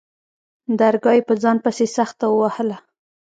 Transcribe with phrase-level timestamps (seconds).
[0.79, 2.77] درگاه يې په ځان پسې سخته ووهله.